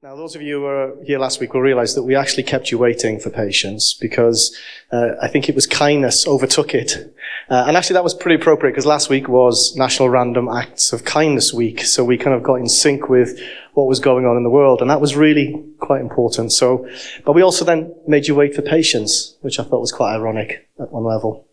[0.00, 2.70] Now, those of you who were here last week will realize that we actually kept
[2.70, 4.56] you waiting for patience because
[4.92, 7.12] uh, I think it was kindness overtook it.
[7.50, 11.04] Uh, and actually, that was pretty appropriate because last week was National Random Acts of
[11.04, 11.80] Kindness Week.
[11.80, 13.40] So we kind of got in sync with
[13.74, 14.82] what was going on in the world.
[14.82, 16.52] And that was really quite important.
[16.52, 16.88] So,
[17.24, 20.68] but we also then made you wait for patience, which I thought was quite ironic
[20.78, 21.48] at one level.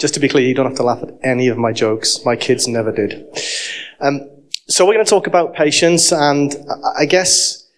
[0.00, 2.24] Just to be clear, you don't have to laugh at any of my jokes.
[2.24, 3.24] My kids never did.
[4.00, 4.35] Um,
[4.68, 6.56] so we're going to talk about patience, and
[6.98, 7.68] I guess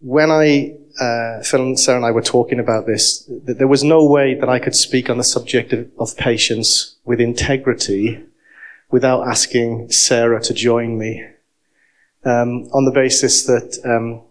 [0.00, 3.84] when I, uh, Phil and Sarah and I were talking about this, that there was
[3.84, 8.24] no way that I could speak on the subject of, of patience with integrity
[8.90, 11.22] without asking Sarah to join me.
[12.24, 14.22] Um, on the basis that um,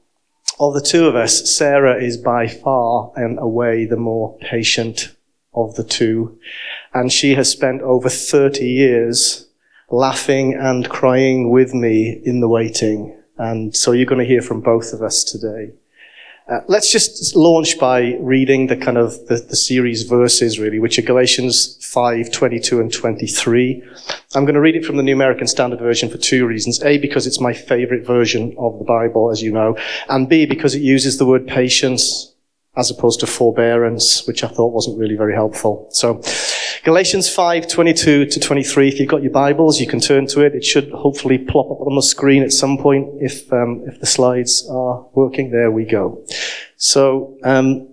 [0.59, 5.15] of the two of us, Sarah is by far and away the more patient
[5.53, 6.39] of the two,
[6.95, 9.49] and she has spent over 30 years
[9.89, 13.17] laughing and crying with me in the waiting.
[13.37, 15.73] And so you're going to hear from both of us today.
[16.51, 20.99] Uh, let's just launch by reading the kind of the, the, series verses really, which
[20.99, 23.81] are Galatians 5, 22 and 23.
[24.35, 26.83] I'm going to read it from the New American Standard Version for two reasons.
[26.83, 29.77] A, because it's my favorite version of the Bible, as you know.
[30.09, 32.33] And B, because it uses the word patience
[32.75, 35.87] as opposed to forbearance, which I thought wasn't really very helpful.
[35.91, 36.21] So,
[36.83, 38.89] Galatians 5, 22 to 23.
[38.89, 40.53] If you've got your Bibles, you can turn to it.
[40.53, 44.05] It should hopefully plop up on the screen at some point if, um, if the
[44.05, 45.49] slides are working.
[45.49, 46.25] There we go.
[46.75, 47.87] So, um,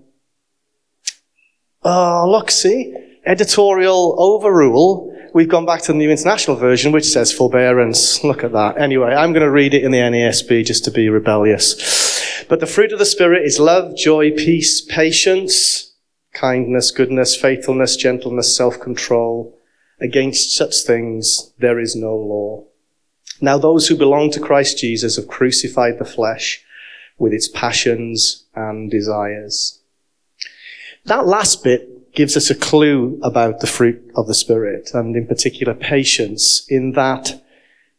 [1.84, 2.92] oh, look, see?
[3.24, 5.16] Editorial overrule.
[5.34, 8.24] We've gone back to the New International Version, which says forbearance.
[8.24, 8.76] Look at that.
[8.76, 12.44] Anyway, I'm going to read it in the NASB just to be rebellious.
[12.48, 15.89] But the fruit of the Spirit is love, joy, peace, patience,
[16.32, 19.56] kindness, goodness, faithfulness, gentleness, self-control.
[20.00, 22.64] Against such things there is no law.
[23.40, 26.64] Now those who belong to Christ Jesus have crucified the flesh
[27.18, 29.78] with its passions and desires.
[31.04, 35.26] That last bit gives us a clue about the fruit of the Spirit, and in
[35.26, 37.42] particular patience, in that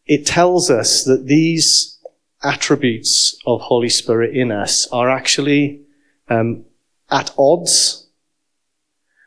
[0.06, 1.98] it tells us that these
[2.44, 5.82] attributes of Holy Spirit in us are actually
[6.30, 6.66] um,
[7.10, 8.01] at odds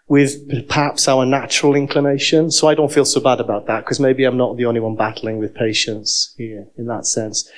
[0.07, 2.51] with perhaps our natural inclination.
[2.51, 4.97] So I don't feel so bad about that because maybe I'm not the only one
[4.97, 7.51] battling with patience here in that sense.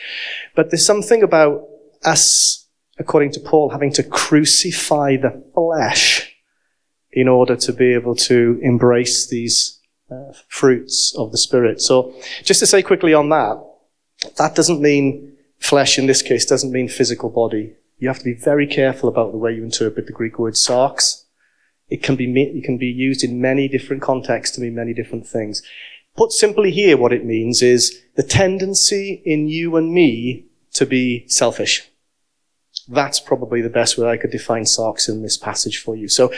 [0.55, 1.67] But there's something about
[2.05, 2.67] us,
[2.99, 6.33] according to Paul, having to crucify the flesh
[7.11, 9.81] in order to be able to embrace these
[10.11, 11.81] uh, fruits of the Spirit.
[11.81, 12.15] So
[12.45, 13.61] just to say quickly on that,
[14.37, 17.75] that doesn't mean flesh in this case doesn't mean physical body.
[17.99, 21.25] You have to be very careful about the way you interpret the Greek word sarx
[21.89, 25.27] it can be, it can be used in many different contexts to mean many different
[25.27, 25.63] things.
[26.17, 31.29] Put simply here, what it means is the tendency in you and me to be
[31.29, 31.89] selfish.
[32.89, 36.09] That's probably the best way I could define sarx in this passage for you.
[36.09, 36.33] So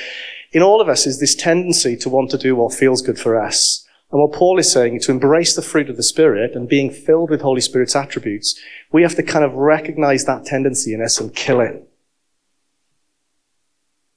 [0.53, 3.41] in all of us is this tendency to want to do what feels good for
[3.41, 3.87] us.
[4.11, 6.91] And what Paul is saying, is to embrace the fruit of the Spirit and being
[6.91, 8.59] filled with Holy Spirit's attributes,
[8.91, 11.87] we have to kind of recognize that tendency in us and kill it.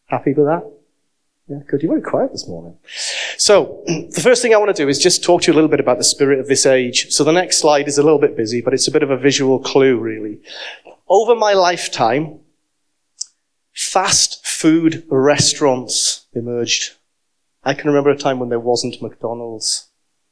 [0.06, 0.81] Happy with that?
[1.48, 1.82] Yeah, good.
[1.82, 2.78] You're very quiet this morning.
[3.38, 5.70] So, the first thing I want to do is just talk to you a little
[5.70, 7.12] bit about the spirit of this age.
[7.12, 9.18] So, the next slide is a little bit busy, but it's a bit of a
[9.18, 10.40] visual clue, really.
[11.10, 12.40] Over my lifetime,
[13.74, 16.94] fast food restaurants emerged.
[17.64, 19.88] I can remember a time when there wasn't McDonald's.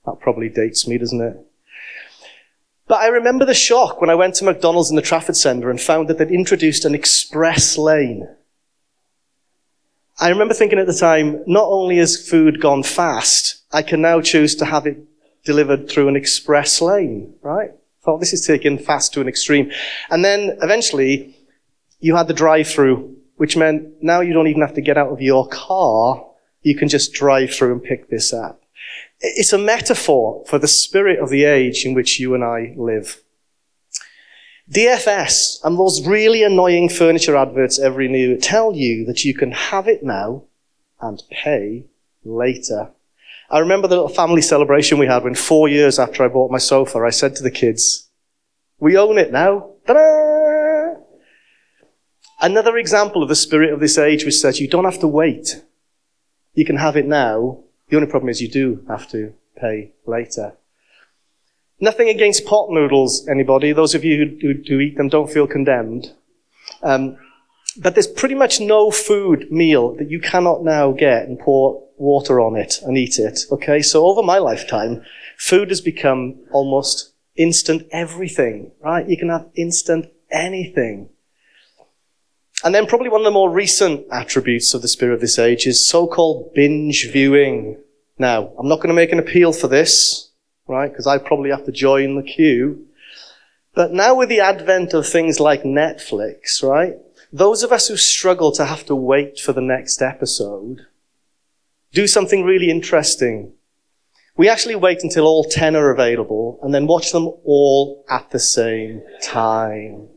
[0.05, 1.37] That probably dates me, doesn't it?
[2.87, 5.79] But I remember the shock when I went to McDonald's in the Trafford Centre and
[5.79, 8.27] found that they'd introduced an express lane
[10.21, 14.19] I remember thinking at the time, not only has food gone fast, I can now
[14.19, 14.97] choose to have it
[15.45, 17.71] delivered through an express lane, right?
[18.03, 19.71] Thought this is taking fast to an extreme.
[20.09, 21.37] And then eventually
[22.01, 25.21] you had the drive-through, which meant now you don't even have to get out of
[25.21, 26.25] your car.
[26.63, 28.61] You can just drive through and pick this up.
[29.21, 33.21] It's a metaphor for the spirit of the age in which you and I live.
[34.71, 39.87] DFS and those really annoying furniture adverts every new tell you that you can have
[39.87, 40.43] it now
[41.01, 41.85] and pay
[42.23, 42.91] later.
[43.49, 46.59] I remember the little family celebration we had when four years after I bought my
[46.59, 48.09] sofa, I said to the kids,
[48.79, 49.71] we own it now.
[49.87, 50.95] Ta-da!
[52.41, 55.63] Another example of the spirit of this age which says you don't have to wait.
[56.53, 57.63] You can have it now.
[57.89, 60.53] The only problem is you do have to pay later.
[61.81, 63.71] Nothing against pot noodles, anybody.
[63.71, 66.13] Those of you who, who eat them don't feel condemned.
[66.83, 67.17] Um,
[67.77, 72.39] but there's pretty much no food meal that you cannot now get and pour water
[72.39, 73.41] on it and eat it.
[73.51, 75.03] Okay, so over my lifetime,
[75.37, 79.07] food has become almost instant everything, right?
[79.07, 81.09] You can have instant anything.
[82.63, 85.65] And then probably one of the more recent attributes of the spirit of this age
[85.65, 87.77] is so-called binge viewing.
[88.17, 90.28] Now, I'm not going to make an appeal for this,
[90.69, 90.89] right?
[90.89, 92.85] Because I probably have to join the queue.
[93.73, 96.95] But now with the advent of things like Netflix, right?
[97.33, 100.85] Those of us who struggle to have to wait for the next episode
[101.91, 103.53] do something really interesting.
[104.37, 108.39] We actually wait until all 10 are available and then watch them all at the
[108.39, 110.07] same time.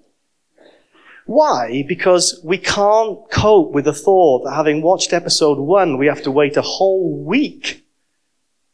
[1.26, 1.84] Why?
[1.88, 6.30] Because we can't cope with the thought that having watched episode one, we have to
[6.30, 7.81] wait a whole week.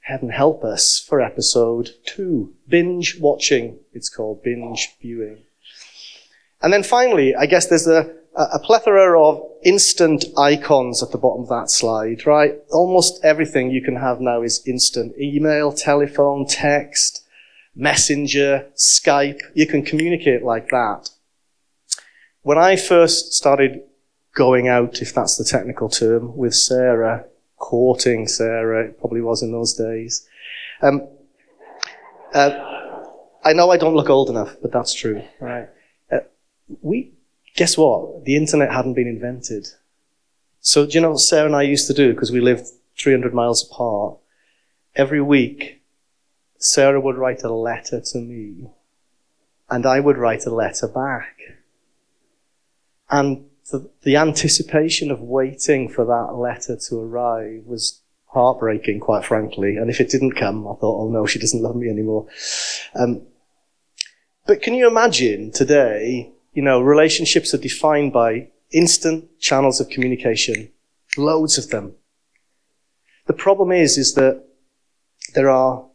[0.08, 2.54] Heaven help us for episode two.
[2.66, 5.42] Binge watching, it's called binge viewing.
[6.62, 11.42] And then finally, I guess there's a, a plethora of instant icons at the bottom
[11.42, 12.54] of that slide, right?
[12.70, 15.14] Almost everything you can have now is instant.
[15.20, 17.26] Email, telephone, text,
[17.76, 19.40] messenger, Skype.
[19.52, 21.10] You can communicate like that.
[22.40, 23.82] When I first started
[24.34, 27.26] going out, if that's the technical term, with Sarah,
[27.58, 30.26] courting Sarah, it probably was in those days.
[30.80, 31.08] Um,
[32.34, 32.50] uh,
[33.44, 35.68] I know I don't look old enough, but that's true, right?
[36.10, 36.18] Uh,
[36.82, 37.12] we,
[37.56, 38.24] guess what?
[38.24, 39.68] The internet hadn't been invented.
[40.60, 42.12] So do you know what Sarah and I used to do?
[42.12, 42.66] Because we lived
[42.98, 44.18] 300 miles apart.
[44.94, 45.82] Every week,
[46.58, 48.68] Sarah would write a letter to me,
[49.70, 51.36] and I would write a letter back.
[53.10, 59.76] And the, the anticipation of waiting for that letter to arrive was heartbreaking, quite frankly.
[59.76, 62.26] And if it didn't come, I thought, oh no, she doesn't love me anymore.
[62.94, 63.22] Um,
[64.46, 70.72] but can you imagine today you know, relationships are defined by instant channels of communication,
[71.16, 71.94] loads of them.
[73.28, 74.44] The problem is, is that
[75.34, 75.86] there are,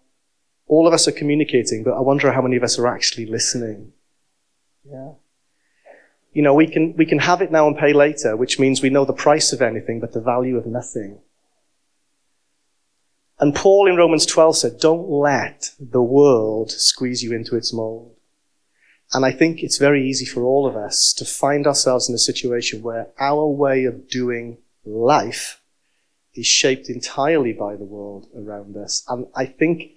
[0.68, 3.92] all of us are communicating, but I wonder how many of us are actually listening.
[4.86, 5.16] Yeah.
[6.34, 8.90] You know, we can, we can have it now and pay later, which means we
[8.90, 11.20] know the price of anything, but the value of nothing.
[13.40, 18.16] And Paul in Romans 12 said, don't let the world squeeze you into its mold.
[19.14, 22.20] And I think it's very easy for all of us to find ourselves in a
[22.20, 25.62] situation where our way of doing life
[26.34, 29.04] is shaped entirely by the world around us.
[29.08, 29.92] And I think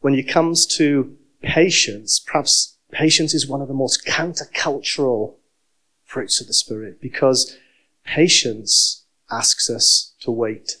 [0.00, 5.34] when it comes to patience, perhaps patience is one of the most countercultural
[6.04, 7.56] fruits of the Spirit because
[8.04, 10.78] patience asks us to wait.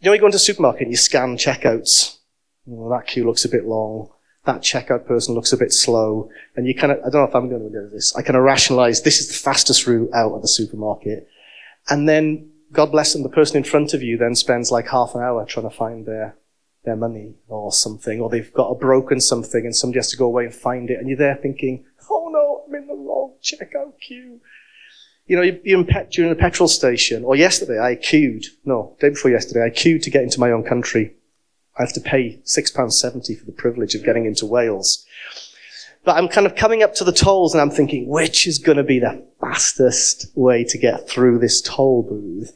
[0.00, 2.18] You know, you go into a supermarket and you scan checkouts.
[2.70, 4.10] Oh, that queue looks a bit long
[4.44, 7.34] that checkout person looks a bit slow, and you kind of, I don't know if
[7.34, 10.32] I'm going to do this, I kind of rationalize this is the fastest route out
[10.32, 11.28] of the supermarket.
[11.88, 15.14] And then, God bless them, the person in front of you then spends like half
[15.14, 16.36] an hour trying to find their,
[16.84, 20.26] their money or something, or they've got a broken something and somebody has to go
[20.26, 22.94] away and find it, and you're there thinking, oh no, I'm in the
[23.52, 24.40] wrong checkout oh, queue.
[25.26, 29.30] You know, you're in during a petrol station, or yesterday I queued, no, day before
[29.30, 31.14] yesterday, I queued to get into my own country
[31.76, 35.04] I have to pay £6.70 for the privilege of getting into Wales.
[36.04, 38.76] But I'm kind of coming up to the tolls and I'm thinking, which is going
[38.76, 42.54] to be the fastest way to get through this toll booth?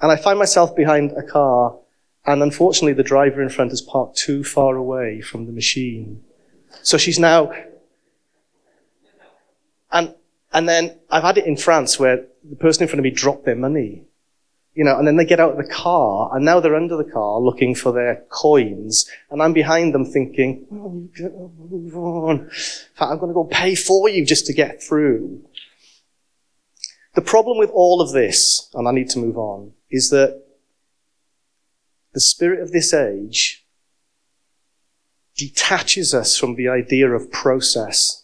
[0.00, 1.76] And I find myself behind a car
[2.24, 6.22] and unfortunately the driver in front is parked too far away from the machine.
[6.82, 7.52] So she's now,
[9.92, 10.14] and,
[10.52, 13.44] and then I've had it in France where the person in front of me dropped
[13.44, 14.04] their money
[14.74, 17.10] you know, and then they get out of the car, and now they're under the
[17.10, 21.08] car looking for their coins, and I'm behind them thinking, oh,
[21.68, 22.50] move on.
[23.00, 25.44] I'm going to go pay for you just to get through.
[27.14, 30.40] The problem with all of this, and I need to move on, is that
[32.12, 33.66] the spirit of this age
[35.36, 38.19] detaches us from the idea of process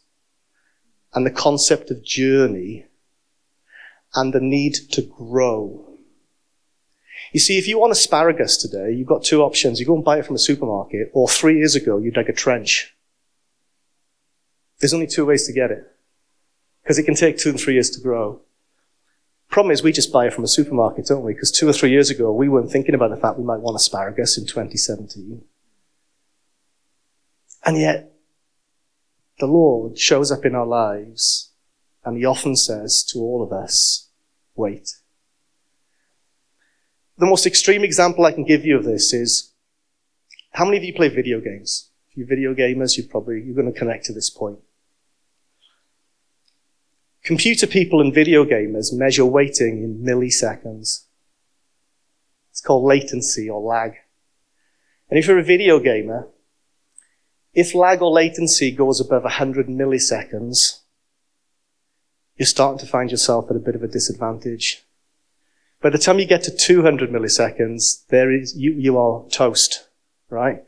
[1.17, 2.85] and the concept of journey
[4.15, 5.99] and the need to grow.
[7.33, 9.81] You see, if you want asparagus today, you've got two options.
[9.81, 12.35] You go and buy it from a supermarket, or three years ago, you dug a
[12.35, 12.95] trench.
[14.79, 15.91] There's only two ways to get it.
[16.83, 18.43] Because it can take two and three years to grow.
[19.49, 21.33] Problem is, we just buy it from a supermarket, don't we?
[21.33, 23.77] Because two or three years ago, we weren't thinking about the fact we might want
[23.77, 25.43] asparagus in 2017.
[27.65, 28.16] And yet,
[29.39, 31.53] the Lord shows up in our lives,
[32.05, 34.11] and He often says to all of us,
[34.55, 34.97] wait
[37.19, 39.53] the most extreme example I can give you of this is
[40.53, 41.91] how many of you play video games?
[42.11, 44.59] If you're video gamers, you're probably, you're going to connect to this point.
[47.23, 51.05] Computer people and video gamers measure waiting in milliseconds.
[52.51, 53.95] It's called latency or lag.
[55.11, 56.29] And if you're a video gamer,
[57.57, 60.81] if lag or latency goes above 100 milliseconds,
[62.37, 64.85] you're starting to find yourself at a bit of a disadvantage.
[65.81, 69.89] By the time you get to 200 milliseconds, there is, you, you are toast,
[70.29, 70.63] right?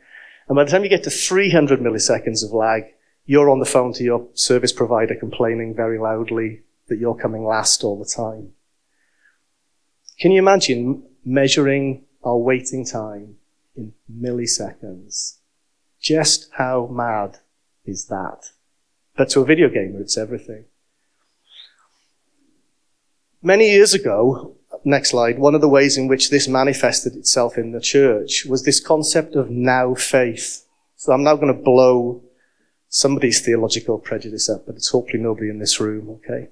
[0.47, 2.85] And by the time you get to 300 milliseconds of lag,
[3.23, 7.83] you're on the phone to your service provider complaining very loudly that you're coming last
[7.83, 8.53] all the time.
[10.19, 13.35] Can you imagine measuring our waiting time
[13.75, 15.38] in milliseconds?
[16.01, 17.37] Just how mad
[17.85, 18.51] is that?
[19.15, 20.65] But to a video gamer, it's everything.
[23.41, 27.71] Many years ago, next slide, one of the ways in which this manifested itself in
[27.71, 30.65] the church was this concept of now faith.
[30.95, 32.21] So I'm now going to blow
[32.89, 36.49] somebody's theological prejudice up, but it's hopefully nobody in this room, okay?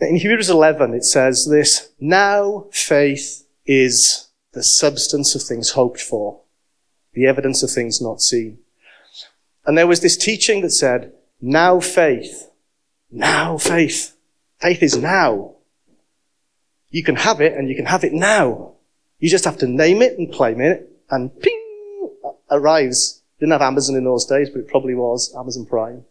[0.00, 6.40] In Hebrews 11, it says this, now faith is the substance of things hoped for,
[7.14, 8.58] the evidence of things not seen.
[9.66, 12.50] And there was this teaching that said, now faith,
[13.10, 14.16] now faith.
[14.60, 15.54] Faith is now.
[16.90, 18.72] You can have it and you can have it now.
[19.18, 22.10] You just have to name it and claim it and ping,
[22.50, 23.22] arrives.
[23.40, 26.04] Didn't have Amazon in those days, but it probably was Amazon Prime.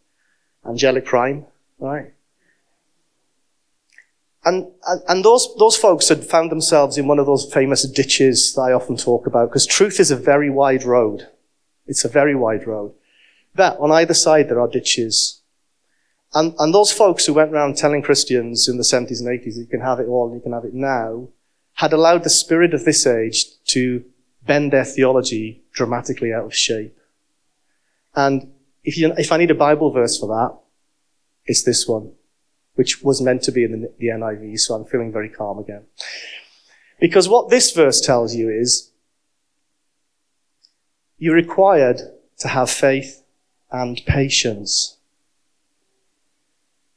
[0.66, 1.46] Angelic Prime,
[1.80, 2.14] right?
[4.46, 4.68] And,
[5.08, 8.74] and, those, those folks had found themselves in one of those famous ditches that I
[8.74, 11.30] often talk about, because truth is a very wide road.
[11.88, 12.94] It's a very wide road.
[13.56, 15.42] That, on either side, there are ditches.
[16.34, 19.62] And, and those folks who went around telling Christians in the 70s and 80s that
[19.62, 21.30] you can have it all and you can have it now,
[21.76, 24.04] had allowed the spirit of this age to
[24.46, 26.98] bend their theology dramatically out of shape.
[28.16, 30.58] And if you, if I need a Bible verse for that,
[31.46, 32.12] it's this one,
[32.76, 35.84] which was meant to be in the, NIV, so I'm feeling very calm again.
[37.00, 38.92] Because what this verse tells you is,
[41.18, 42.02] you're required
[42.40, 43.24] to have faith
[43.72, 44.98] and patience.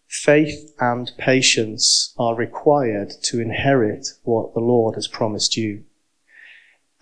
[0.09, 5.85] Faith and patience are required to inherit what the Lord has promised you.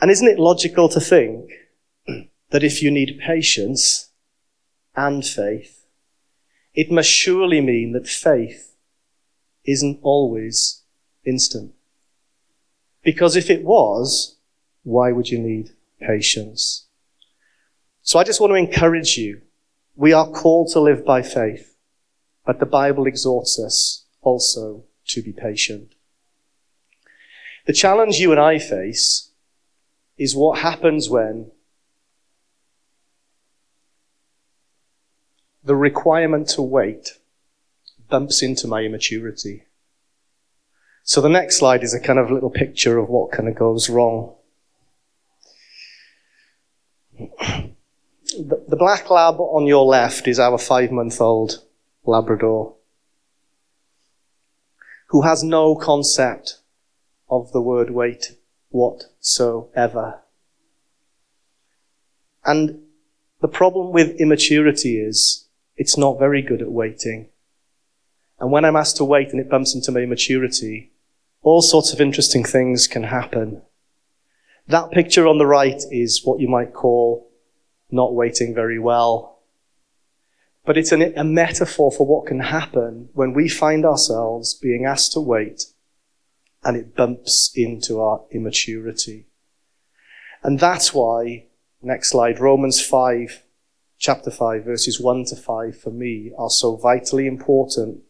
[0.01, 1.51] And isn't it logical to think
[2.51, 4.11] that if you need patience
[4.97, 5.84] and faith,
[6.75, 8.75] it must surely mean that faith
[9.65, 10.83] isn't always
[11.25, 11.73] instant.
[13.03, 14.37] Because if it was,
[14.83, 16.87] why would you need patience?
[18.03, 19.43] So I just want to encourage you.
[19.97, 21.77] We are called to live by faith.
[22.45, 25.95] But the Bible exhorts us also to be patient.
[27.67, 29.31] The challenge you and I face
[30.19, 31.51] is what happens when
[35.65, 37.19] the requirement to wait
[38.11, 39.65] bumps into my immaturity.
[41.03, 43.89] So the next slide is a kind of little picture of what kind of goes
[43.89, 44.35] wrong.
[47.17, 51.63] The, black lab on your left is our five month old
[52.05, 52.75] Labrador,
[55.09, 56.59] who has no concept
[57.31, 58.37] of the word wait
[58.71, 60.21] whatsoever.
[62.45, 62.83] And
[63.41, 65.44] the problem with immaturity is
[65.77, 67.29] it's not very good at waiting.
[68.39, 70.93] And when I'm asked to wait and it bumps into my immaturity,
[71.43, 73.63] all sorts of interesting things can happen.
[74.67, 77.31] That picture on the right is what you might call
[77.91, 79.39] not waiting very well.
[80.65, 85.13] But it's an, a metaphor for what can happen when we find ourselves being asked
[85.13, 85.67] to wait
[86.65, 89.27] and it bumps into our immaturity.
[90.43, 91.47] And that's why,
[91.83, 93.44] next slide, Romans 5,
[94.05, 98.03] chapter 5, verses 1 to 5 for me are so vitally important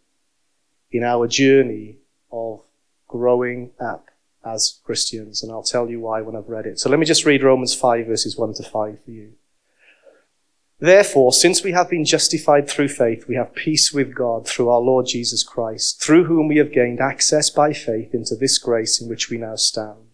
[0.91, 1.99] in our journey
[2.33, 2.63] of
[3.07, 4.11] growing up
[4.45, 5.41] as Christians.
[5.41, 6.81] And I'll tell you why when I've read it.
[6.81, 9.35] So let me just read Romans 5, verses 1 to 5 for you.
[10.81, 14.81] Therefore, since we have been justified through faith, we have peace with God through our
[14.81, 19.09] Lord Jesus Christ, through whom we have gained access by faith into this grace in
[19.09, 20.09] which we now stand.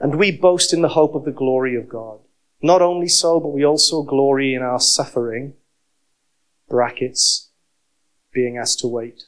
[0.00, 2.20] And we boast in the hope of the glory of God.
[2.62, 5.54] Not only so, but we also glory in our suffering,
[6.68, 7.50] brackets,
[8.32, 9.24] being asked to wait.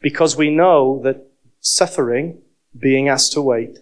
[0.00, 1.26] Because we know that
[1.60, 2.42] suffering,
[2.78, 3.78] being asked to wait,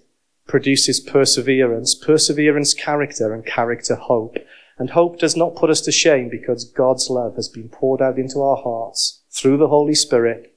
[0.46, 4.36] produces perseverance, perseverance character, and character hope.
[4.78, 8.18] And hope does not put us to shame because God's love has been poured out
[8.18, 10.56] into our hearts through the Holy Spirit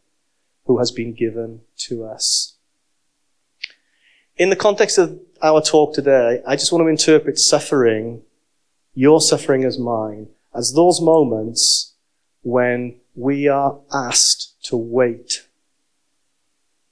[0.66, 2.56] who has been given to us.
[4.38, 8.24] In the context of our talk today, I just want to interpret suffering,
[8.94, 11.94] your suffering as mine, as those moments
[12.42, 15.48] when we are asked to wait.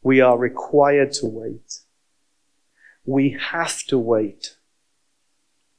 [0.02, 1.80] We are required to wait.
[3.06, 4.56] We have to wait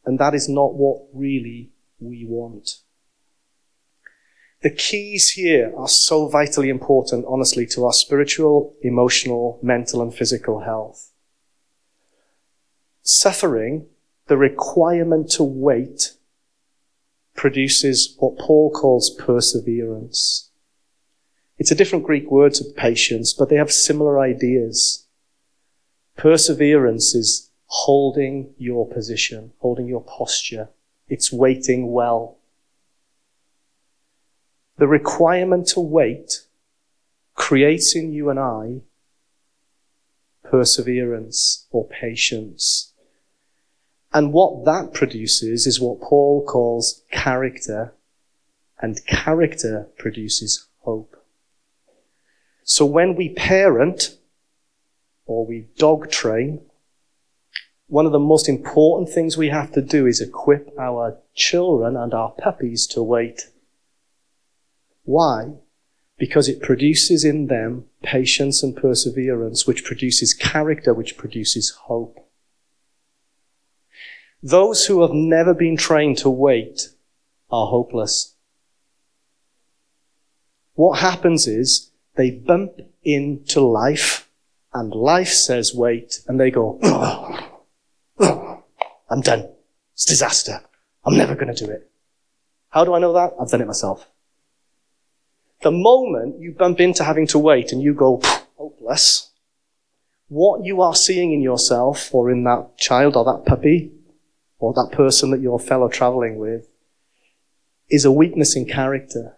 [0.05, 2.79] and that is not what really we want.
[4.63, 10.61] The keys here are so vitally important, honestly, to our spiritual, emotional, mental, and physical
[10.61, 11.13] health.
[13.07, 13.87] Suffering,
[14.29, 16.15] the requirement to wait,
[17.37, 20.51] produces what Paul calls perseverance.
[21.59, 25.07] It's a different Greek word to patience, but they have similar ideas.
[26.17, 30.71] Perseverance is holding your position, holding your posture.
[31.07, 32.39] It's waiting well.
[34.79, 36.47] The requirement to wait
[37.35, 38.81] creates in you and I
[40.43, 42.94] perseverance or patience.
[44.15, 47.93] And what that produces is what Paul calls character,
[48.79, 51.17] and character produces hope.
[52.63, 54.17] So when we parent
[55.27, 56.61] or we dog train,
[57.89, 62.15] one of the most important things we have to do is equip our children and
[62.15, 63.49] our puppies to wait.
[65.03, 65.55] Why?
[66.19, 72.24] Because it produces in them patience and perseverance, which produces character, which produces hope.
[74.45, 76.91] Those who have never been trained to wait
[77.51, 78.35] are hopeless.
[80.75, 84.29] What happens is they bump into life
[84.75, 86.79] and life says wait and they go,
[88.21, 89.49] I'm done.
[89.95, 90.61] It's disaster.
[91.07, 91.91] I'm never going to do it.
[92.69, 93.33] How do I know that?
[93.41, 94.07] I've done it myself.
[95.63, 98.21] The moment you bump into having to wait and you go
[98.59, 99.31] hopeless,
[100.29, 103.91] what you are seeing in yourself or in that child or that puppy
[104.65, 106.67] or that person that you're fellow traveling with
[107.91, 109.37] is a weakness in character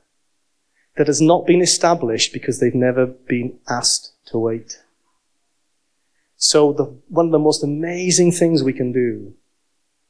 [0.97, 4.79] that has not been established because they've never been asked to wait.
[6.37, 9.35] So the, one of the most amazing things we can do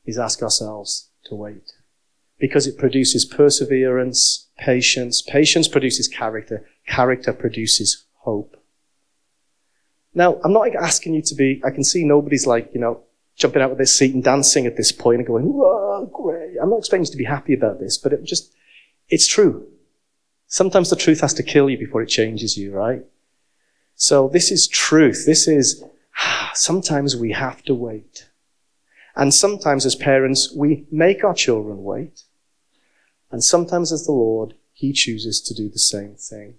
[0.05, 1.73] is ask ourselves to wait.
[2.39, 5.23] Because it produces perseverance, patience.
[5.23, 6.69] Patience produces character.
[6.87, 8.55] Character produces hope.
[10.15, 13.06] Now, I'm not asking you to be, I can see nobody's like, you know,
[13.37, 15.53] jumping out of their seat and dancing at this point and going,
[16.13, 16.57] great.
[16.61, 18.53] I'm not expecting you to be happy about this, but it just,
[19.09, 19.67] it's true.
[20.47, 23.05] Sometimes the truth has to kill you before it changes you, right?
[23.95, 25.25] So this is truth.
[25.27, 25.85] This is,
[26.55, 28.29] sometimes we have to wait.
[29.15, 32.23] And sometimes as parents, we make our children wait.
[33.31, 36.55] And sometimes as the Lord, He chooses to do the same thing.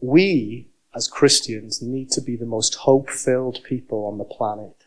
[0.00, 4.83] We, as Christians, need to be the most hope-filled people on the planet.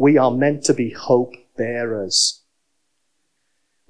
[0.00, 2.40] We are meant to be hope bearers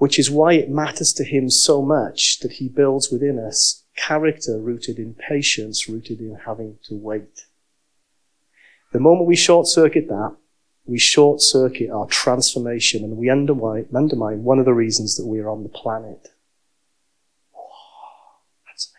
[0.01, 4.59] which is why it matters to him so much that he builds within us character
[4.59, 7.45] rooted in patience, rooted in having to wait.
[8.93, 10.35] The moment we short circuit that,
[10.87, 15.39] we short circuit our transformation and we undermine, undermine one of the reasons that we
[15.39, 16.31] are on the planet.
[18.67, 18.91] that's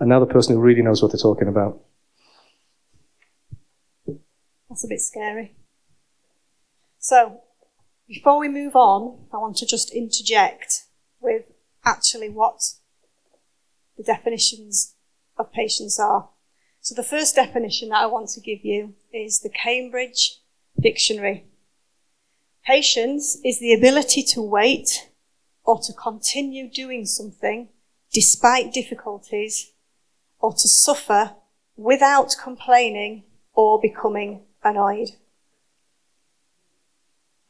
[0.00, 0.26] amazing.
[0.26, 1.80] The person who really knows what they're talking about.
[4.74, 5.54] That's a bit scary.
[6.98, 7.42] So,
[8.08, 10.86] before we move on, I want to just interject
[11.20, 11.44] with
[11.84, 12.60] actually what
[13.96, 14.96] the definitions
[15.38, 16.28] of patience are.
[16.80, 20.40] So the first definition that I want to give you is the Cambridge
[20.80, 21.44] Dictionary.
[22.66, 25.08] Patience is the ability to wait
[25.62, 27.68] or to continue doing something
[28.12, 29.70] despite difficulties
[30.40, 31.36] or to suffer
[31.76, 33.22] without complaining
[33.54, 35.10] or becoming annoyed.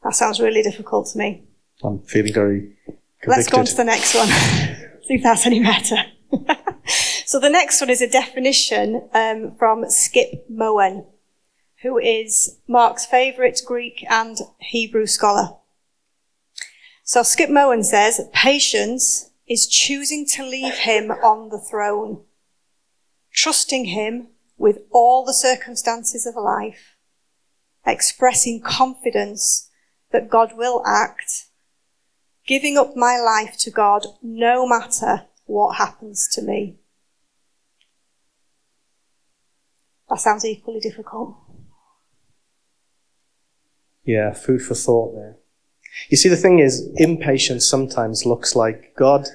[0.03, 1.45] That sounds really difficult to me.
[1.83, 2.77] I'm feeling very
[3.21, 3.29] convicted.
[3.29, 4.29] Let's go on to the next one.
[5.07, 5.97] See if that's any better.
[7.27, 11.07] so the next one is a definition um, from Skip Moen,
[11.83, 15.57] who is Mark's favourite Greek and Hebrew scholar.
[17.03, 22.23] So Skip Moen says, patience is choosing to leave him on the throne,
[23.33, 26.94] trusting him with all the circumstances of life,
[27.87, 29.71] expressing confidence
[30.13, 31.47] that God will act,
[32.47, 36.79] giving up my life to God no matter what happens to me.
[40.09, 41.35] That sounds equally difficult.
[44.05, 45.37] Yeah, food for thought there.
[46.11, 49.27] You see, the thing is, impatience sometimes looks like, God,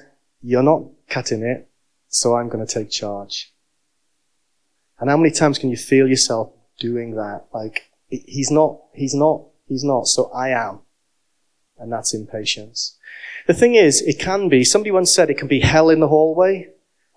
[0.42, 1.68] you're not cutting it,
[2.08, 3.52] so I'm going to take charge.
[4.98, 7.46] And how many times can you feel yourself doing that?
[7.52, 10.80] Like, he's not, he's not He's not, so I am.
[11.78, 12.98] And that's impatience.
[13.46, 16.08] The thing is, it can be, somebody once said it can be hell in the
[16.08, 16.70] hallway.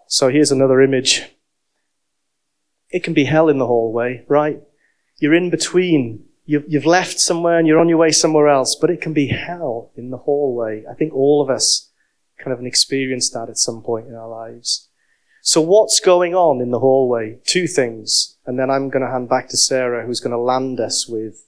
[0.08, 1.24] So here's another image.
[2.92, 4.62] It can be hell in the hallway, right?
[5.18, 8.92] You're in between you've, you've left somewhere and you're on your way somewhere else, but
[8.92, 10.84] it can be hell in the hallway.
[10.88, 11.90] I think all of us
[12.38, 14.90] kind of experienced that at some point in our lives.
[15.46, 17.38] So what's going on in the hallway?
[17.46, 18.38] Two things.
[18.46, 21.46] And then I'm going to hand back to Sarah, who's going to land us with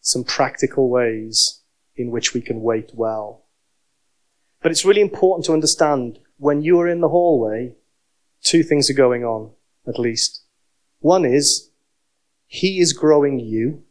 [0.00, 1.60] some practical ways
[1.94, 3.44] in which we can wait well.
[4.60, 7.76] But it's really important to understand when you are in the hallway,
[8.42, 9.52] two things are going on,
[9.86, 10.42] at least.
[10.98, 11.70] One is,
[12.48, 13.84] he is growing you.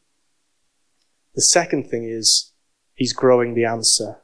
[1.35, 2.51] The second thing is,
[2.95, 4.17] he's growing the answer.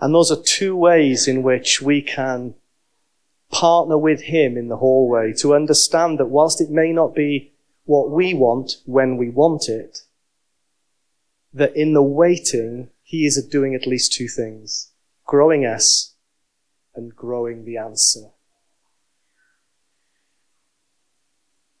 [0.00, 2.54] And those are two ways in which we can
[3.52, 7.52] partner with him in the hallway to understand that whilst it may not be
[7.84, 10.00] what we want when we want it,
[11.52, 14.88] that in the waiting, he is doing at least two things
[15.24, 16.14] growing us
[16.94, 18.30] and growing the answer.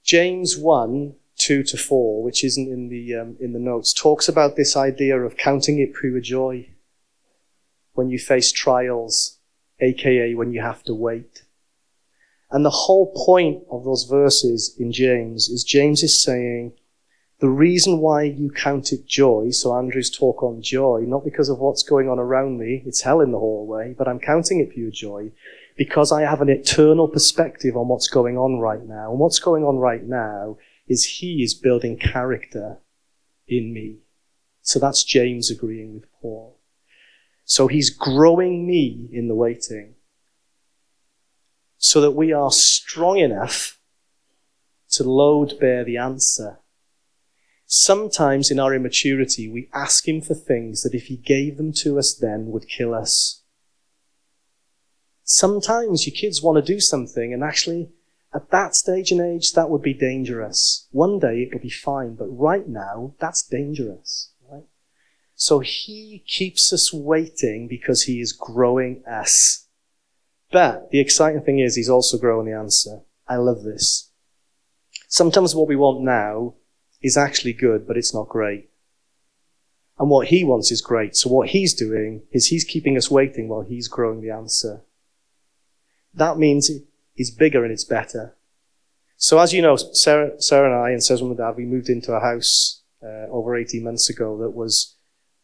[0.04, 4.54] James 1 2 to 4, which isn't in the, um, in the notes, talks about
[4.54, 6.68] this idea of counting it pure joy
[7.94, 9.38] when you face trials,
[9.80, 11.41] aka when you have to wait.
[12.52, 16.74] And the whole point of those verses in James is James is saying,
[17.40, 21.58] the reason why you count it joy, so Andrew's talk on joy, not because of
[21.58, 24.90] what's going on around me, it's hell in the hallway, but I'm counting it pure
[24.90, 25.32] joy
[25.76, 29.10] because I have an eternal perspective on what's going on right now.
[29.10, 32.78] And what's going on right now is he is building character
[33.48, 33.96] in me.
[34.60, 36.58] So that's James agreeing with Paul.
[37.44, 39.94] So he's growing me in the waiting
[41.82, 43.80] so that we are strong enough
[44.88, 46.60] to load bear the answer.
[47.66, 51.98] Sometimes in our immaturity, we ask him for things that if he gave them to
[51.98, 53.42] us then would kill us.
[55.24, 57.90] Sometimes your kids want to do something and actually
[58.32, 60.86] at that stage and age, that would be dangerous.
[60.92, 64.30] One day it'll be fine, but right now, that's dangerous.
[64.48, 64.64] Right?
[65.34, 69.66] So he keeps us waiting because he is growing us.
[70.52, 73.00] But the exciting thing is he's also growing the answer.
[73.26, 74.10] I love this.
[75.08, 76.54] Sometimes what we want now
[77.00, 78.68] is actually good, but it's not great.
[79.98, 81.16] And what he wants is great.
[81.16, 84.82] So what he's doing is he's keeping us waiting while he's growing the answer.
[86.14, 86.70] That means
[87.16, 88.36] is bigger and it's better.
[89.16, 91.88] So as you know, Sarah, Sarah and I and Sarah's mum and dad, we moved
[91.88, 94.96] into a house uh, over 18 months ago that was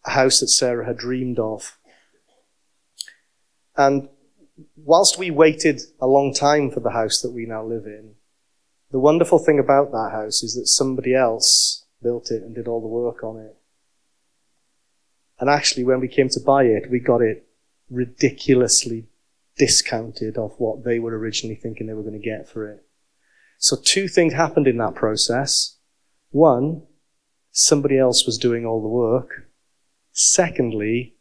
[0.05, 1.79] a house that Sarah had dreamed of.
[3.77, 4.09] And
[4.77, 8.15] whilst we waited a long time for the house that we now live in,
[8.91, 12.81] the wonderful thing about that house is that somebody else built it and did all
[12.81, 13.57] the work on it.
[15.41, 17.47] And actually, when we came to buy it, we got it
[17.91, 19.09] ridiculously
[19.57, 22.85] discounted off what they were originally thinking they were going to get for it.
[23.59, 25.77] So two things happened in that process.
[26.31, 26.85] One,
[27.51, 29.49] somebody else was doing all the work.
[30.13, 31.17] Secondly,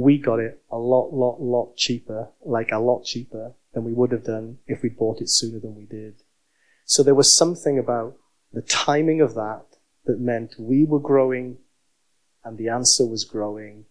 [0.00, 4.12] we got it a lot, lot, lot cheaper, like a lot cheaper than we would
[4.12, 6.22] have done if we'd bought it sooner than we did.
[6.84, 8.16] So there was something about
[8.52, 9.64] the timing of that
[10.06, 11.58] that meant we were growing
[12.44, 13.84] and the answer was growing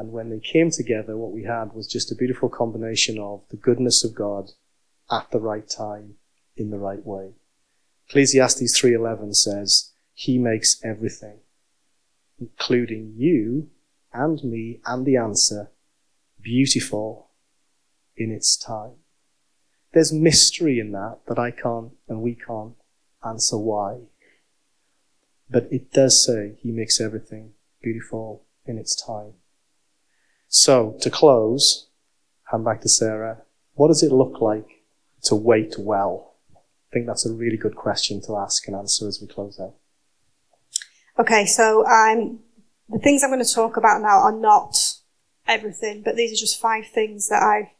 [0.00, 3.58] and when they came together, what we had was just a beautiful combination of the
[3.58, 4.50] goodness of God
[5.10, 6.14] at the right time,
[6.56, 7.34] in the right way.
[8.08, 11.40] Ecclesiastes 3.11 says, He makes everything,
[12.40, 13.68] including you
[14.12, 15.70] and me and the answer,
[16.40, 17.30] beautiful
[18.16, 18.96] in its time.
[19.92, 22.74] There's mystery in that that I can't and we can't
[23.24, 24.00] answer why.
[25.48, 29.32] But it does say He makes everything beautiful in its time.
[30.48, 31.88] So, to close,
[32.50, 33.38] hand back to Sarah.
[33.74, 34.82] What does it look like
[35.22, 36.34] to wait well?
[36.56, 39.74] I think that's a really good question to ask and answer as we close out.
[41.18, 42.40] Okay, so um,
[42.90, 44.94] the things I'm going to talk about now are not
[45.46, 47.70] everything, but these are just five things that I've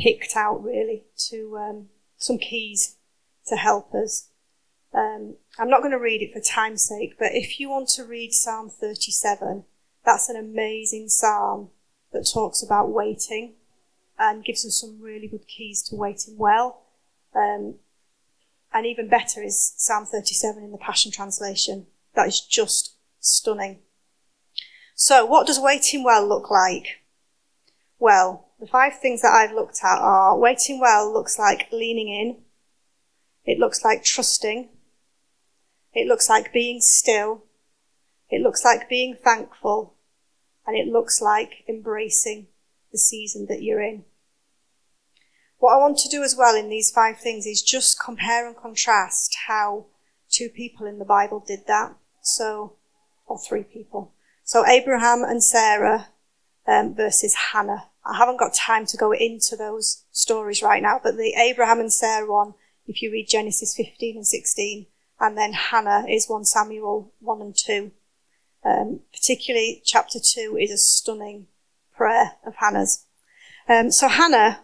[0.00, 2.96] picked out really to um, some keys
[3.46, 4.28] to help us.
[4.94, 8.04] Um, I'm not going to read it for time's sake, but if you want to
[8.04, 9.64] read Psalm 37,
[10.04, 11.70] that's an amazing psalm
[12.12, 13.54] that talks about waiting
[14.18, 16.82] and gives us some really good keys to waiting well.
[17.34, 17.74] Um,
[18.72, 21.86] and even better is Psalm 37 in the Passion Translation.
[22.14, 23.80] That is just stunning.
[24.98, 27.02] So, what does waiting well look like?
[27.98, 32.38] Well, the five things that I've looked at are waiting well looks like leaning in,
[33.44, 34.70] it looks like trusting,
[35.92, 37.44] it looks like being still,
[38.30, 39.96] it looks like being thankful,
[40.66, 42.46] and it looks like embracing
[42.90, 44.06] the season that you're in.
[45.58, 48.56] What I want to do as well in these five things is just compare and
[48.56, 49.88] contrast how
[50.30, 51.96] two people in the Bible did that.
[52.22, 52.76] So,
[53.26, 54.14] or three people.
[54.46, 56.06] So Abraham and Sarah
[56.68, 57.88] um, versus Hannah.
[58.04, 61.92] I haven't got time to go into those stories right now, but the Abraham and
[61.92, 62.54] Sarah one,
[62.86, 64.86] if you read Genesis 15 and 16,
[65.18, 67.90] and then Hannah is 1 Samuel 1 and 2.
[68.64, 71.48] Um, particularly chapter 2 is a stunning
[71.96, 73.04] prayer of Hannah's.
[73.68, 74.60] Um, so Hannah,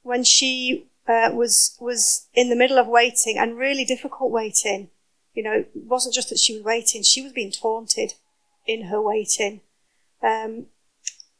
[0.00, 4.88] when she uh, was was in the middle of waiting and really difficult waiting,
[5.34, 8.14] you know, it wasn't just that she was waiting; she was being taunted
[8.66, 9.60] in her waiting.
[10.22, 10.66] Um,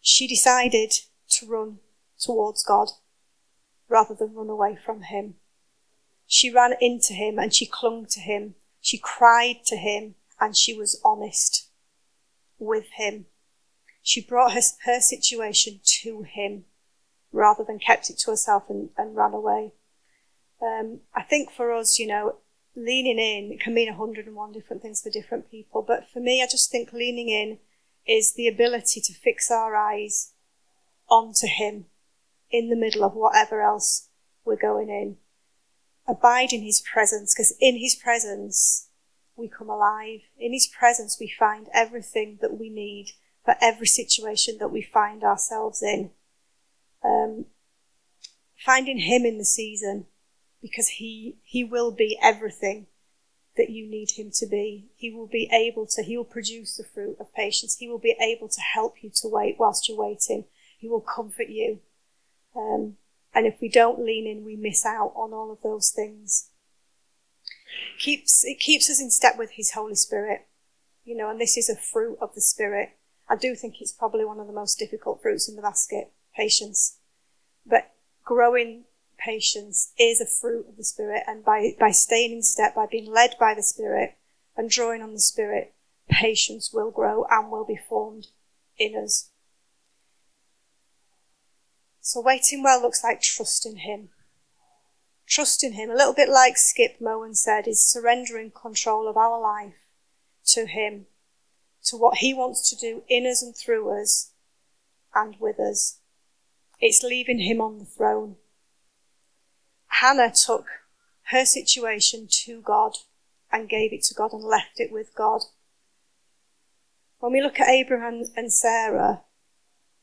[0.01, 0.93] she decided
[1.31, 1.79] to run
[2.19, 2.89] towards God
[3.89, 5.35] rather than run away from Him.
[6.27, 8.55] She ran into Him and she clung to Him.
[8.81, 11.69] She cried to Him and she was honest
[12.59, 13.27] with Him.
[14.03, 16.65] She brought her, her situation to Him
[17.33, 19.73] rather than kept it to herself and, and ran away.
[20.61, 22.37] Um, I think for us, you know,
[22.75, 25.83] leaning in can mean 101 different things for different people.
[25.83, 27.59] But for me, I just think leaning in
[28.07, 30.33] is the ability to fix our eyes
[31.09, 31.87] onto Him
[32.51, 34.09] in the middle of whatever else
[34.45, 35.17] we're going in.
[36.07, 38.89] Abide in His presence, because in His presence
[39.37, 40.21] we come alive.
[40.39, 43.13] In His presence we find everything that we need
[43.45, 46.11] for every situation that we find ourselves in.
[47.05, 47.47] Um,
[48.57, 50.07] finding Him in the season
[50.63, 52.87] because he, he will be everything
[53.57, 54.87] that you need him to be.
[54.97, 57.77] He will be able to, he will produce the fruit of patience.
[57.77, 60.45] He will be able to help you to wait whilst you're waiting.
[60.79, 61.81] He will comfort you.
[62.57, 62.97] Um,
[63.35, 66.51] and if we don't lean in, we miss out on all of those things.
[67.99, 70.47] Keeps, it keeps us in step with his Holy Spirit.
[71.05, 72.91] You know, and this is a fruit of the Spirit.
[73.29, 76.99] I do think it's probably one of the most difficult fruits in the basket, patience.
[77.67, 77.93] But
[78.25, 78.85] growing
[79.25, 83.11] patience is a fruit of the Spirit, and by, by staying in step, by being
[83.11, 84.17] led by the Spirit
[84.57, 85.75] and drawing on the Spirit,
[86.09, 88.29] patience will grow and will be formed
[88.79, 89.31] in us.
[92.01, 94.09] So waiting well looks like trusting Him.
[95.27, 99.75] Trusting Him, a little bit like Skip Moen said, is surrendering control of our life
[100.47, 101.07] to Him,
[101.85, 104.33] to what He wants to do in us and through us
[105.15, 105.99] and with us.
[106.81, 108.37] It's leaving Him on the throne.
[110.01, 110.67] Hannah took
[111.31, 112.97] her situation to God
[113.51, 115.43] and gave it to God and left it with God.
[117.19, 119.23] When we look at Abraham and Sarah,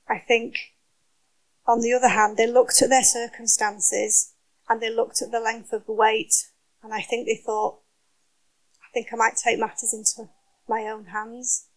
[0.07, 0.55] I think,
[1.65, 4.33] on the other hand, they looked at their circumstances
[4.69, 6.33] and they looked at the length of the wait,
[6.83, 7.79] and I think they thought,
[8.83, 10.29] I think I might take matters into
[10.67, 11.67] my own hands.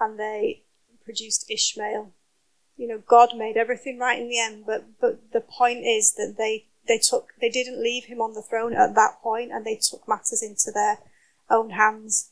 [0.00, 0.62] And they
[1.04, 2.12] produced Ishmael.
[2.76, 6.36] You know, God made everything right in the end, but, but the point is that
[6.38, 9.76] they they took, they didn't leave him on the throne at that point and they
[9.76, 10.98] took matters into their
[11.50, 12.30] own hands.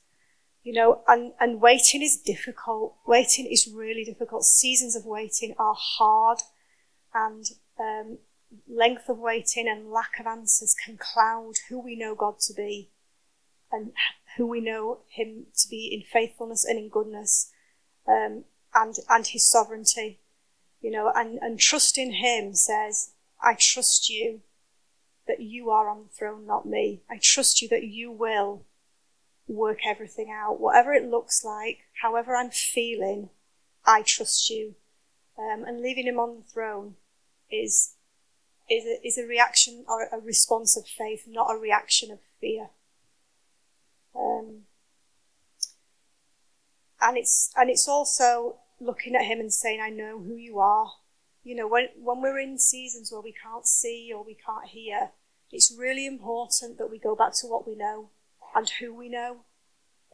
[0.62, 2.96] You know, and, and waiting is difficult.
[3.06, 4.44] Waiting is really difficult.
[4.44, 6.40] Seasons of waiting are hard
[7.14, 7.46] and,
[7.78, 8.18] um,
[8.68, 12.90] length of waiting and lack of answers can cloud who we know God to be
[13.72, 13.92] and
[14.36, 17.52] who we know him to be in faithfulness and in goodness,
[18.06, 20.20] um, and, and his sovereignty.
[20.80, 24.40] You know, and, and trusting him says, I trust you
[25.26, 27.02] that you are on the throne, not me.
[27.10, 28.64] I trust you that you will
[29.46, 30.60] work everything out.
[30.60, 33.30] Whatever it looks like, however I'm feeling,
[33.84, 34.74] I trust you.
[35.38, 36.96] Um, and leaving him on the throne
[37.50, 37.94] is,
[38.68, 42.70] is, a, is a reaction or a response of faith, not a reaction of fear.
[44.14, 44.62] Um,
[47.00, 50.92] and it's, and it's also looking at him and saying, I know who you are
[51.42, 55.10] you know, when, when we're in seasons where we can't see or we can't hear,
[55.50, 58.10] it's really important that we go back to what we know
[58.54, 59.38] and who we know.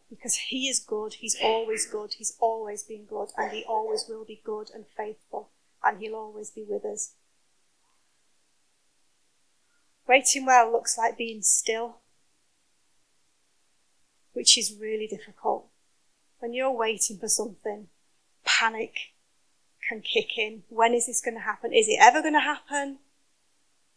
[0.08, 4.24] Because He is good, He's always good, He's always been good, and He always will
[4.24, 5.50] be good and faithful,
[5.82, 7.14] and He'll always be with us.
[10.06, 11.96] Waiting well looks like being still,
[14.32, 15.66] which is really difficult.
[16.38, 17.88] When you're waiting for something,
[18.44, 19.15] panic
[19.88, 20.62] can kick in.
[20.68, 21.72] When is this going to happen?
[21.72, 22.98] Is it ever going to happen?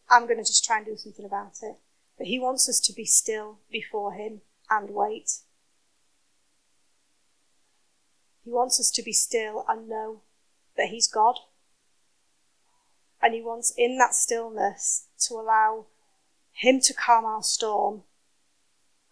[0.09, 1.77] I'm going to just try and do something about it.
[2.17, 5.39] But he wants us to be still before him and wait.
[8.43, 10.21] He wants us to be still and know
[10.75, 11.35] that he's God.
[13.21, 15.85] And he wants in that stillness to allow
[16.51, 18.03] him to calm our storm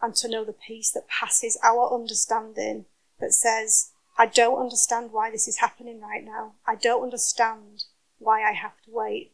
[0.02, 2.86] and to know the peace that passes our understanding
[3.20, 6.54] that says, I don't understand why this is happening right now.
[6.66, 7.84] I don't understand
[8.18, 9.34] why I have to wait.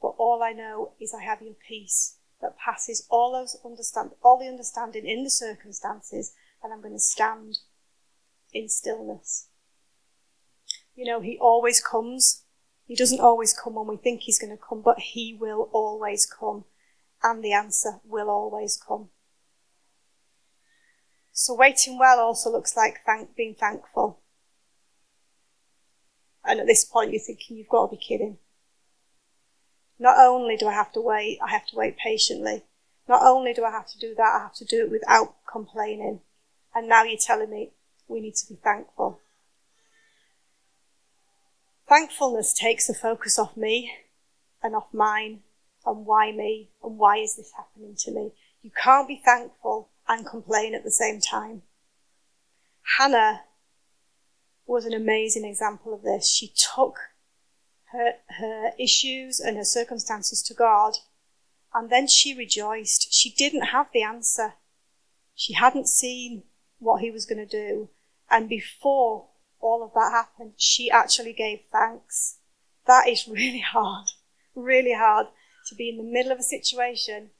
[0.00, 4.38] But all I know is I have your peace that passes all those understand all
[4.38, 7.58] the understanding in the circumstances and I'm going to stand
[8.52, 9.48] in stillness.
[10.94, 12.42] You know, He always comes.
[12.86, 16.26] He doesn't always come when we think He's going to come, but He will always
[16.26, 16.64] come,
[17.22, 19.10] and the answer will always come.
[21.32, 24.17] So waiting well also looks like thank, being thankful.
[26.48, 28.38] And at this point, you're thinking, you've got to be kidding.
[29.98, 32.62] Not only do I have to wait, I have to wait patiently.
[33.06, 36.20] Not only do I have to do that, I have to do it without complaining.
[36.74, 37.70] And now you're telling me
[38.08, 39.20] we need to be thankful.
[41.86, 43.92] Thankfulness takes the focus off me
[44.62, 45.40] and off mine
[45.84, 48.32] and why me and why is this happening to me.
[48.62, 51.62] You can't be thankful and complain at the same time.
[52.96, 53.42] Hannah
[54.68, 56.30] was an amazing example of this.
[56.30, 56.98] She took
[57.92, 60.98] her, her issues and her circumstances to God,
[61.74, 63.12] and then she rejoiced.
[63.12, 64.54] She didn't have the answer.
[65.34, 66.42] She hadn't seen
[66.78, 67.88] what he was going to do.
[68.30, 69.26] And before
[69.60, 72.36] all of that happened, she actually gave thanks.
[72.86, 74.10] That is really hard,
[74.54, 75.28] really hard
[75.68, 77.30] to be in the middle of a situation,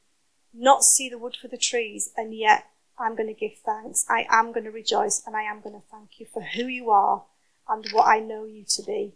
[0.55, 4.05] not see the wood for the trees, and yet I'm going to give thanks.
[4.09, 6.91] I am going to rejoice and I am going to thank you for who you
[6.91, 7.25] are
[7.69, 9.15] and what I know you to be.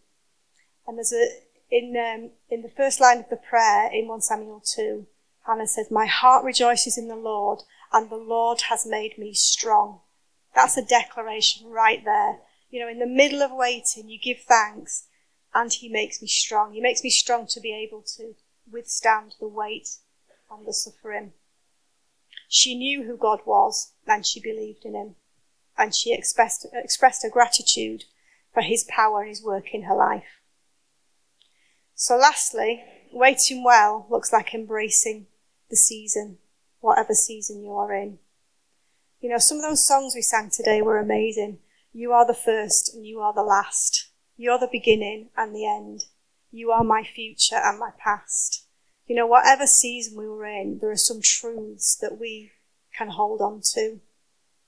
[0.86, 1.26] And there's a,
[1.70, 5.06] in, um, in the first line of the prayer in 1 Samuel 2,
[5.46, 10.00] Hannah says, My heart rejoices in the Lord and the Lord has made me strong.
[10.54, 12.38] That's a declaration right there.
[12.70, 15.04] You know, in the middle of waiting, you give thanks
[15.54, 16.72] and he makes me strong.
[16.72, 18.34] He makes me strong to be able to
[18.70, 19.88] withstand the weight
[20.50, 21.32] and the suffering.
[22.54, 25.14] She knew who God was and she believed in him.
[25.78, 28.04] And she expressed, expressed her gratitude
[28.52, 30.42] for his power and his work in her life.
[31.94, 35.28] So lastly, waiting well looks like embracing
[35.70, 36.36] the season,
[36.80, 38.18] whatever season you are in.
[39.22, 41.58] You know, some of those songs we sang today were amazing.
[41.94, 44.10] You are the first and you are the last.
[44.36, 46.04] You're the beginning and the end.
[46.50, 48.66] You are my future and my past
[49.06, 52.52] you know, whatever season we were in, there are some truths that we
[52.96, 54.00] can hold on to.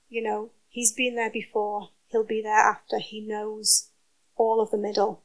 [0.09, 3.89] You know, he's been there before, he'll be there after, he knows
[4.35, 5.21] all of the middle,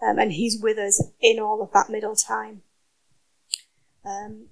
[0.00, 2.62] um, and he's with us in all of that middle time.
[4.04, 4.46] Um,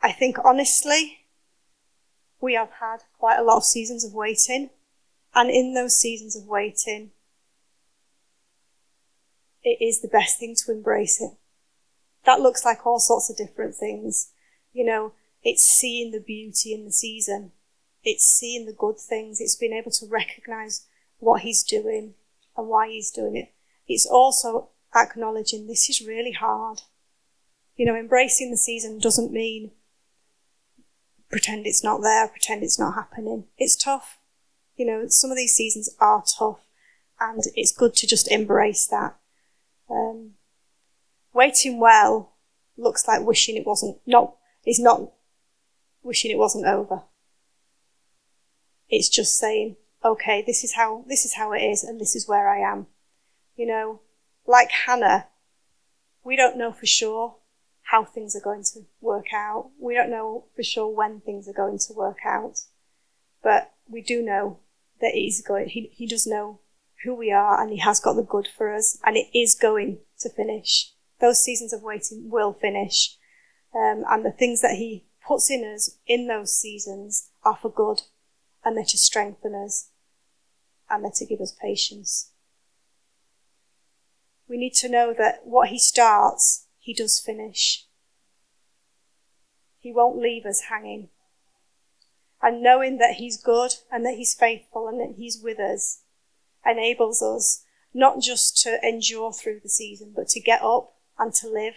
[0.00, 1.26] I think honestly,
[2.40, 4.70] we have had quite a lot of seasons of waiting,
[5.34, 7.10] and in those seasons of waiting,
[9.64, 11.32] it is the best thing to embrace it
[12.24, 14.30] that looks like all sorts of different things.
[14.72, 17.52] You know, it's seeing the beauty in the season.
[18.04, 19.40] It's seeing the good things.
[19.40, 20.86] It's being able to recognize
[21.18, 22.14] what he's doing
[22.56, 23.52] and why he's doing it.
[23.86, 26.82] It's also acknowledging this is really hard.
[27.76, 29.72] You know, embracing the season doesn't mean
[31.30, 33.44] pretend it's not there, pretend it's not happening.
[33.56, 34.18] It's tough.
[34.76, 36.60] You know, some of these seasons are tough
[37.18, 39.16] and it's good to just embrace that.
[39.90, 40.32] Um,
[41.32, 42.32] Waiting well
[42.76, 45.12] looks like wishing it wasn't, not, it's not
[46.02, 47.02] wishing it wasn't over.
[48.88, 52.28] It's just saying, okay, this is how, this is how it is and this is
[52.28, 52.86] where I am.
[53.56, 54.00] You know,
[54.46, 55.28] like Hannah,
[56.24, 57.36] we don't know for sure
[57.82, 59.70] how things are going to work out.
[59.78, 62.60] We don't know for sure when things are going to work out.
[63.42, 64.58] But we do know
[65.00, 66.60] that he's going, he, he does know
[67.04, 69.98] who we are and he has got the good for us and it is going
[70.20, 70.91] to finish
[71.22, 73.16] those seasons of waiting will finish.
[73.74, 78.02] Um, and the things that He puts in us in those seasons are for good
[78.62, 79.88] and they're to strengthen us
[80.90, 82.32] and they're to give us patience.
[84.48, 87.86] We need to know that what He starts, He does finish.
[89.78, 91.08] He won't leave us hanging.
[92.42, 96.02] And knowing that He's good and that He's faithful and that He's with us
[96.66, 101.48] enables us not just to endure through the season, but to get up and to
[101.48, 101.74] live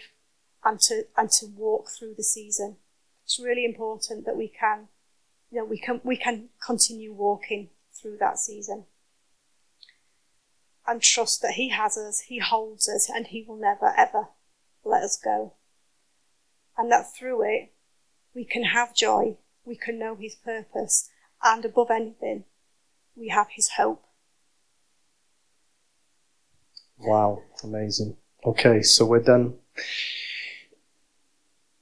[0.64, 2.76] and to, and to walk through the season.
[3.24, 4.88] It's really important that we can,
[5.52, 8.86] you know, we can, we can continue walking through that season
[10.84, 14.28] and trust that He has us, He holds us, and He will never ever
[14.84, 15.52] let us go.
[16.76, 17.72] And that through it,
[18.34, 21.08] we can have joy, we can know His purpose,
[21.42, 22.44] and above anything,
[23.14, 24.04] we have His hope.
[26.98, 28.16] Wow, amazing.
[28.44, 29.54] Okay, so we're done.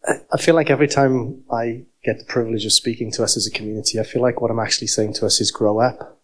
[0.07, 3.51] I feel like every time I get the privilege of speaking to us as a
[3.51, 6.21] community, I feel like what I'm actually saying to us is grow up.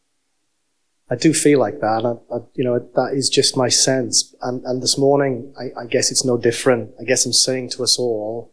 [1.09, 2.05] I do feel like that.
[2.05, 4.35] I, I, you know, that is just my sense.
[4.43, 6.93] And, and this morning, I, I guess it's no different.
[7.01, 8.53] I guess I'm saying to us all,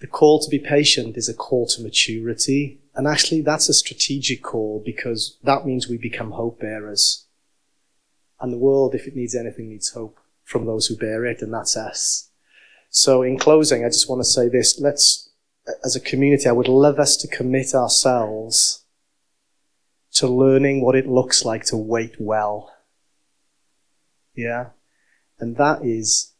[0.00, 2.80] the call to be patient is a call to maturity.
[2.94, 7.26] And actually, that's a strategic call because that means we become hope bearers.
[8.40, 11.52] And the world, if it needs anything, needs hope from those who bear it, and
[11.52, 12.30] that's us.
[12.88, 14.80] So in closing, I just want to say this.
[14.80, 15.28] Let's,
[15.84, 18.84] as a community, I would love us to commit ourselves
[20.12, 22.72] to learning what it looks like to wait well.
[24.34, 24.68] Yeah?
[25.40, 26.32] And that is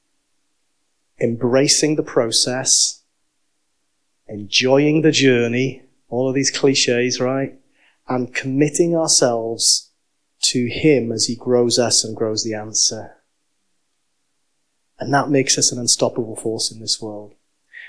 [1.20, 3.02] embracing the process,
[4.28, 7.58] enjoying the journey, all of these cliches, right?
[8.08, 9.90] And committing ourselves
[10.42, 13.16] to Him as He grows us and grows the answer.
[14.98, 17.34] And that makes us an unstoppable force in this world.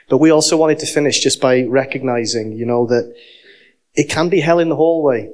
[0.10, 3.16] But we also wanted to finish just by recognizing, you know, that
[3.94, 5.32] it can be hell in the hallway.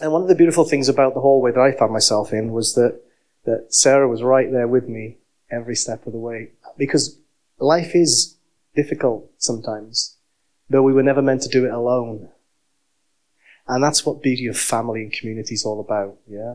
[0.00, 2.74] And one of the beautiful things about the hallway that I found myself in was
[2.74, 3.00] that,
[3.44, 5.16] that Sarah was right there with me
[5.50, 6.50] every step of the way.
[6.76, 7.18] Because
[7.58, 8.36] life is
[8.74, 10.16] difficult sometimes,
[10.68, 12.28] but we were never meant to do it alone.
[13.66, 16.54] And that's what beauty of family and community is all about, yeah?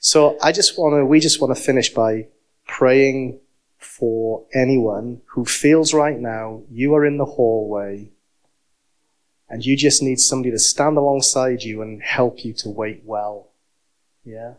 [0.00, 2.26] So I just want to, we just want to finish by
[2.66, 3.40] praying
[3.80, 8.10] for anyone who feels right now you are in the hallway
[9.48, 13.48] and you just need somebody to stand alongside you and help you to wait well.
[14.24, 14.54] Yeah?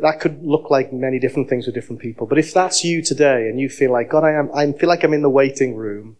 [0.00, 2.28] That could look like many different things with different people.
[2.28, 5.02] But if that's you today and you feel like, God, I am, I feel like
[5.02, 6.18] I'm in the waiting room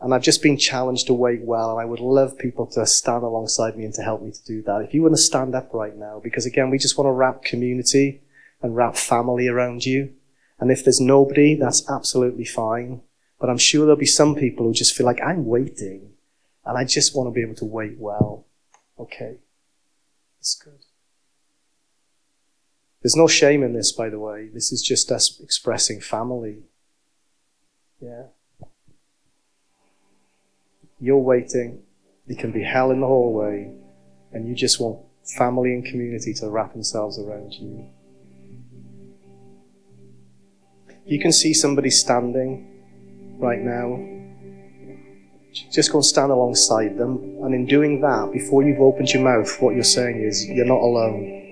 [0.00, 3.22] and I've just been challenged to wait well and I would love people to stand
[3.22, 4.82] alongside me and to help me to do that.
[4.82, 7.44] If you want to stand up right now, because again, we just want to wrap
[7.44, 8.22] community
[8.60, 10.14] and wrap family around you.
[10.58, 13.02] And if there's nobody, that's absolutely fine.
[13.40, 16.12] But I'm sure there'll be some people who just feel like I'm waiting
[16.64, 18.46] and I just want to be able to wait well.
[18.98, 19.38] Okay.
[20.38, 20.84] That's good.
[23.02, 24.48] There's no shame in this, by the way.
[24.48, 26.62] This is just us expressing family.
[28.00, 28.24] Yeah.
[30.98, 31.82] You're waiting.
[32.26, 33.74] It can be hell in the hallway.
[34.32, 35.00] And you just want
[35.36, 37.90] family and community to wrap themselves around you.
[41.06, 42.66] You can see somebody standing
[43.38, 43.98] right now.
[45.70, 47.18] Just go and stand alongside them.
[47.42, 50.80] And in doing that, before you've opened your mouth, what you're saying is, you're not
[50.80, 51.42] alone.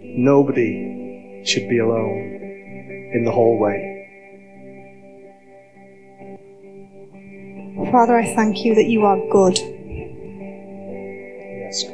[0.00, 3.92] Nobody should be alone in the hallway.
[7.92, 9.56] Father, I thank you that you are good.
[11.62, 11.84] Yes.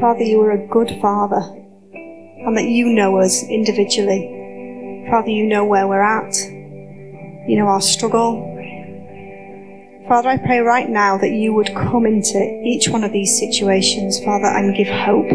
[0.00, 1.42] Father, you are a good Father,
[1.92, 4.39] and that you know us individually.
[5.10, 6.36] Father, you know where we're at,
[7.48, 8.46] you know our struggle.
[10.06, 14.20] Father, I pray right now that you would come into each one of these situations,
[14.24, 15.28] Father, and give hope.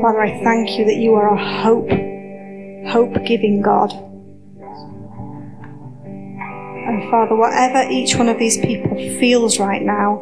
[0.00, 1.90] Father, I thank you that you are a hope,
[2.92, 3.92] hope giving God.
[6.86, 10.20] And Father, whatever each one of these people feels right now,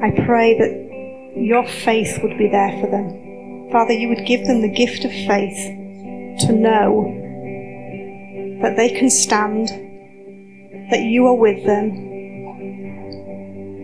[0.00, 3.27] I pray that your faith would be there for them.
[3.70, 5.76] Father, you would give them the gift of faith
[6.46, 7.14] to know
[8.62, 9.68] that they can stand,
[10.90, 11.90] that you are with them,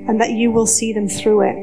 [0.08, 1.56] and that you will see them through it.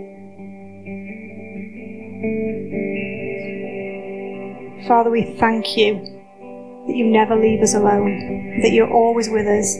[4.88, 5.96] Father, we thank you
[6.88, 9.76] that you never leave us alone, that you're always with us,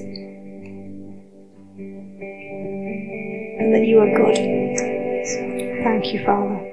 [3.60, 4.38] and that you are good.
[5.84, 6.71] Thank you, Father.